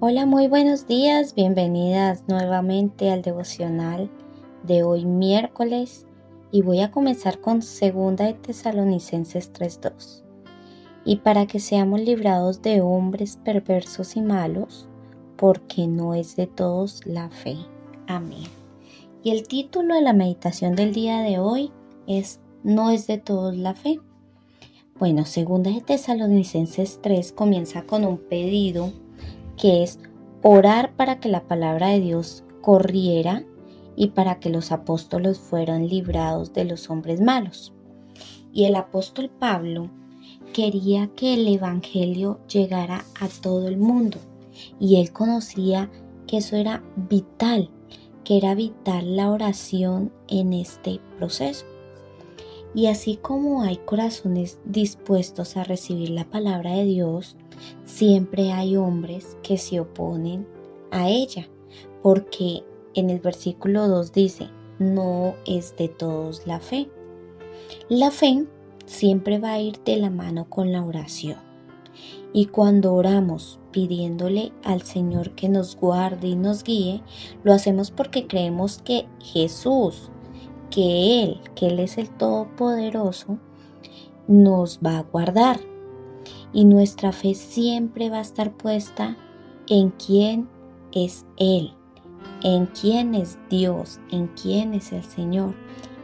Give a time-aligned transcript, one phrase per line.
[0.00, 4.08] Hola, muy buenos días, bienvenidas nuevamente al devocional
[4.62, 6.06] de hoy miércoles
[6.52, 10.22] y voy a comenzar con segunda de Tesalonicenses 3:2.
[11.04, 14.88] Y para que seamos librados de hombres perversos y malos,
[15.36, 17.56] porque no es de todos la fe.
[18.06, 18.46] Amén.
[19.24, 21.72] Y el título de la meditación del día de hoy
[22.06, 23.98] es No es de todos la fe.
[24.96, 28.92] Bueno, segunda de Tesalonicenses 3 comienza con un pedido
[29.58, 29.98] que es
[30.42, 33.44] orar para que la palabra de Dios corriera
[33.96, 37.72] y para que los apóstoles fueran librados de los hombres malos.
[38.52, 39.90] Y el apóstol Pablo
[40.52, 44.18] quería que el Evangelio llegara a todo el mundo
[44.78, 45.90] y él conocía
[46.26, 47.70] que eso era vital,
[48.24, 51.66] que era vital la oración en este proceso.
[52.74, 57.36] Y así como hay corazones dispuestos a recibir la palabra de Dios,
[57.84, 60.46] siempre hay hombres que se oponen
[60.90, 61.48] a ella,
[62.02, 66.88] porque en el versículo 2 dice, no es de todos la fe.
[67.88, 68.46] La fe
[68.86, 71.36] siempre va a ir de la mano con la oración.
[72.32, 77.02] Y cuando oramos pidiéndole al Señor que nos guarde y nos guíe,
[77.42, 80.10] lo hacemos porque creemos que Jesús,
[80.70, 83.38] que Él, que Él es el Todopoderoso,
[84.26, 85.58] nos va a guardar.
[86.52, 89.16] Y nuestra fe siempre va a estar puesta
[89.68, 90.48] en quién
[90.92, 91.72] es Él,
[92.42, 95.54] en quién es Dios, en quién es el Señor.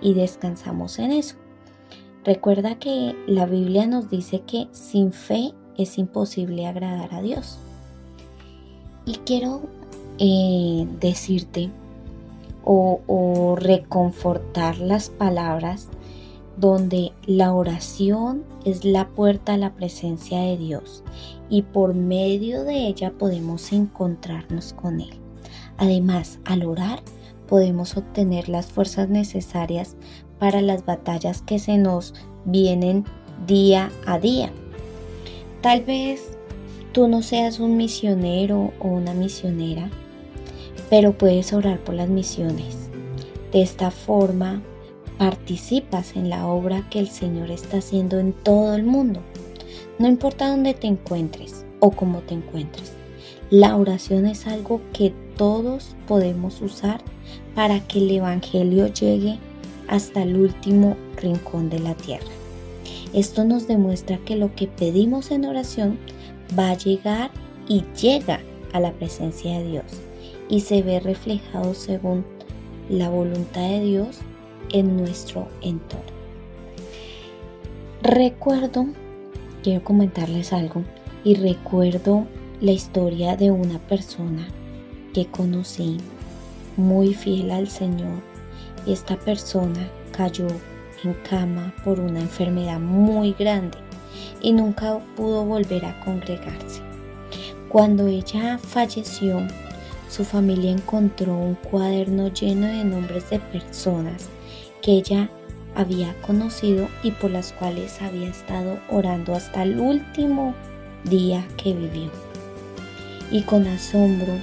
[0.00, 1.36] Y descansamos en eso.
[2.24, 7.58] Recuerda que la Biblia nos dice que sin fe es imposible agradar a Dios.
[9.06, 9.62] Y quiero
[10.18, 11.70] eh, decirte
[12.64, 15.88] o, reconfortar las palabras
[16.56, 21.02] donde la oración es la puerta a la presencia de Dios
[21.48, 25.18] y por medio de ella podemos encontrarnos con Él.
[25.78, 27.02] Además, al orar
[27.48, 29.96] podemos obtener las fuerzas necesarias
[30.38, 32.14] para las batallas que se nos
[32.44, 33.04] vienen
[33.46, 34.50] día a día.
[35.60, 36.38] Tal vez
[36.92, 39.90] tú no seas un misionero o una misionera,
[40.90, 42.90] pero puedes orar por las misiones.
[43.52, 44.62] De esta forma
[45.18, 49.20] participas en la obra que el Señor está haciendo en todo el mundo.
[49.98, 52.92] No importa dónde te encuentres o cómo te encuentres.
[53.50, 57.00] La oración es algo que todos podemos usar
[57.54, 59.38] para que el Evangelio llegue
[59.88, 62.26] hasta el último rincón de la tierra.
[63.12, 65.98] Esto nos demuestra que lo que pedimos en oración
[66.58, 67.30] va a llegar
[67.68, 68.40] y llega
[68.72, 69.84] a la presencia de Dios
[70.48, 72.24] y se ve reflejado según
[72.88, 74.18] la voluntad de Dios
[74.70, 76.04] en nuestro entorno.
[78.02, 78.86] Recuerdo,
[79.62, 80.84] quiero comentarles algo,
[81.24, 82.26] y recuerdo
[82.60, 84.46] la historia de una persona
[85.14, 85.96] que conocí
[86.76, 88.20] muy fiel al Señor
[88.86, 90.48] y esta persona cayó
[91.02, 93.78] en cama por una enfermedad muy grande
[94.40, 96.82] y nunca pudo volver a congregarse.
[97.68, 99.40] Cuando ella falleció,
[100.08, 104.28] su familia encontró un cuaderno lleno de nombres de personas
[104.84, 105.30] que ella
[105.74, 110.54] había conocido y por las cuales había estado orando hasta el último
[111.04, 112.10] día que vivió.
[113.30, 114.34] Y con asombro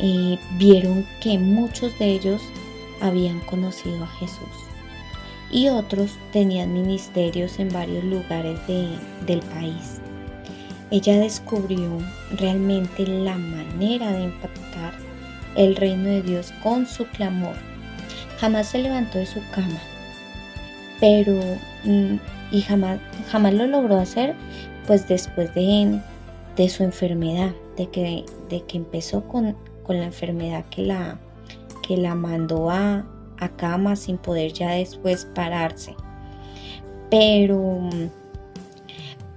[0.00, 2.42] eh, vieron que muchos de ellos
[3.00, 4.68] habían conocido a Jesús
[5.50, 10.00] y otros tenían ministerios en varios lugares del país.
[10.90, 11.98] Ella descubrió
[12.36, 14.92] realmente la manera de impactar
[15.56, 17.56] el reino de Dios con su clamor.
[18.38, 19.80] Jamás se levantó de su cama,
[21.00, 21.34] pero
[21.84, 22.16] mm,
[22.50, 23.00] y jamás,
[23.30, 24.34] jamás lo logró hacer
[24.86, 26.00] pues después de,
[26.56, 31.18] de su enfermedad, de que, de que empezó con, con la enfermedad que la,
[31.86, 33.06] que la mandó a,
[33.38, 35.94] a cama sin poder ya después pararse.
[37.10, 37.90] Pero,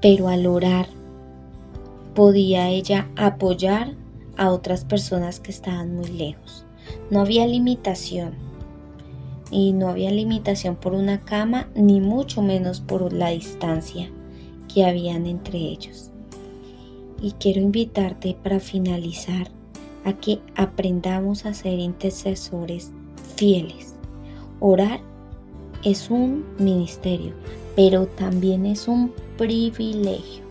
[0.00, 0.86] pero al orar
[2.14, 3.94] podía ella apoyar
[4.36, 6.64] a otras personas que estaban muy lejos.
[7.10, 8.49] No había limitación.
[9.50, 14.10] Y no había limitación por una cama, ni mucho menos por la distancia
[14.72, 16.10] que habían entre ellos.
[17.20, 19.48] Y quiero invitarte para finalizar
[20.04, 22.92] a que aprendamos a ser intercesores
[23.36, 23.94] fieles.
[24.60, 25.00] Orar
[25.84, 27.32] es un ministerio,
[27.76, 30.44] pero también es un privilegio.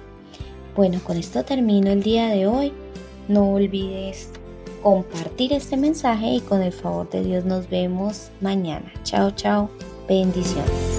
[0.76, 2.74] Bueno, con esto termino el día de hoy.
[3.28, 4.32] No olvides
[4.82, 8.92] compartir este mensaje y con el favor de Dios nos vemos mañana.
[9.04, 9.70] Chao, chao.
[10.08, 10.99] Bendiciones.